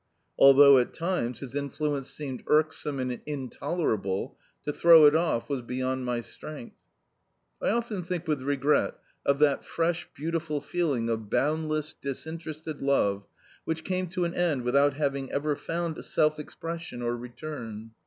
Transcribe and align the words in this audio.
Although 0.39 0.79
at 0.79 0.95
times 0.95 1.41
his 1.41 1.55
influence 1.55 2.09
seemed 2.09 2.41
irksome 2.47 2.97
and 2.99 3.21
intolerable, 3.27 4.35
to 4.65 4.73
throw 4.73 5.05
it 5.05 5.15
off 5.15 5.47
was 5.47 5.61
beyond 5.61 6.05
my 6.05 6.21
strength. 6.21 6.75
I 7.61 7.69
often 7.69 8.01
think 8.01 8.27
with 8.27 8.41
regret 8.41 8.97
of 9.27 9.37
that 9.37 9.63
fresh, 9.63 10.09
beautiful 10.15 10.59
feeling 10.59 11.07
of 11.07 11.29
boundless, 11.29 11.93
disinterested 11.93 12.81
love 12.81 13.27
which 13.63 13.83
came 13.83 14.07
to 14.07 14.25
an 14.25 14.33
end 14.33 14.63
without 14.63 14.95
having 14.95 15.31
ever 15.31 15.55
found 15.55 16.03
self 16.03 16.39
expression 16.39 17.03
or 17.03 17.15
return. 17.15 17.91